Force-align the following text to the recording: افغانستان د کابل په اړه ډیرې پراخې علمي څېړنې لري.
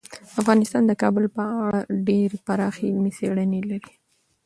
افغانستان 0.41 0.83
د 0.87 0.91
کابل 1.01 1.25
په 1.35 1.43
اړه 1.67 1.79
ډیرې 2.07 2.37
پراخې 2.47 2.85
علمي 2.91 3.11
څېړنې 3.17 3.61
لري. 3.69 3.93